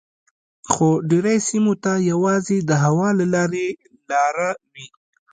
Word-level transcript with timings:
خو 0.71 0.87
ډیری 1.09 1.37
سیمو 1.47 1.73
ته 1.83 1.91
یوازې 2.11 2.57
د 2.69 2.71
هوا 2.83 3.09
له 3.19 3.25
لارې 3.33 3.67
لاره 4.09 4.49
وي 4.73 4.87